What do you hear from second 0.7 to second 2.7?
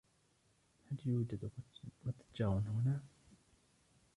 هل يوجد متجر